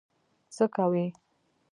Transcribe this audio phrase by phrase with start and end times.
[0.55, 1.05] څه کوي.